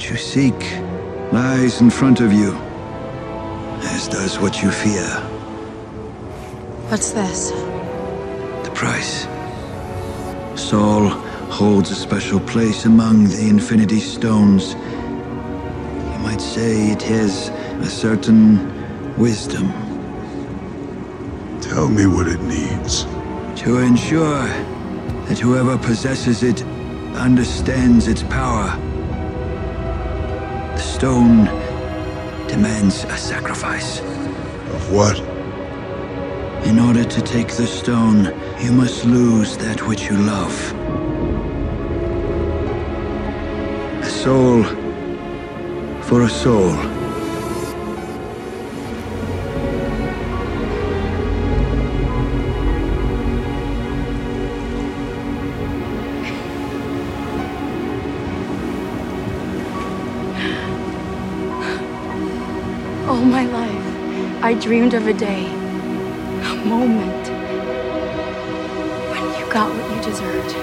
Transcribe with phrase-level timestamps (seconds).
[0.00, 0.58] What you seek
[1.30, 2.54] lies in front of you,
[3.82, 5.04] as does what you fear.
[6.88, 7.50] What's this?
[8.64, 9.26] The price.
[10.58, 11.08] Soul
[11.50, 14.72] holds a special place among the Infinity Stones.
[14.72, 17.50] You might say it has
[17.86, 19.70] a certain wisdom.
[21.60, 23.04] Tell me what it needs.
[23.64, 24.46] To ensure
[25.26, 26.62] that whoever possesses it
[27.16, 28.74] understands its power.
[31.00, 31.46] Stone
[32.46, 34.00] demands a sacrifice.
[34.00, 35.18] Of what?
[36.66, 40.54] In order to take the stone, you must lose that which you love.
[44.02, 44.62] A soul
[46.02, 46.99] for a soul.
[64.50, 67.28] I dreamed of a day, a moment,
[69.12, 70.56] when you got what you deserved.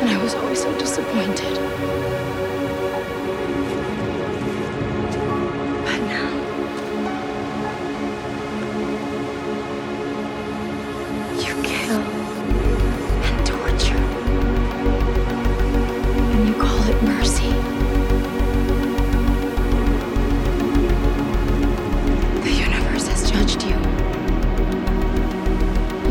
[0.00, 1.58] And I was always so disappointed.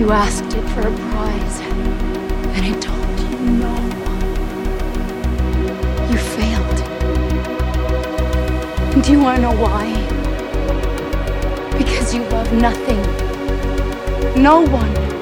[0.10, 1.60] You asked it for a prize,
[2.58, 3.76] and it told you no.
[6.10, 6.80] You failed.
[8.92, 9.86] And do you want to know why?
[11.78, 13.00] Because you love nothing.
[14.42, 15.19] No one.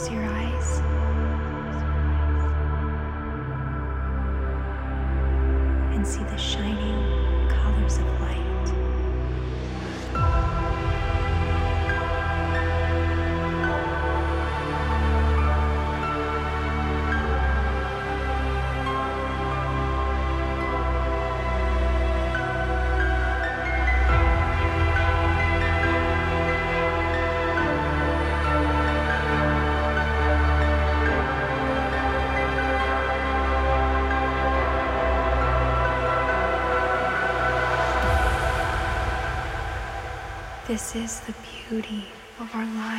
[0.00, 0.89] close your eyes.
[40.80, 41.34] This is the
[41.68, 42.06] beauty
[42.40, 42.89] of our lives.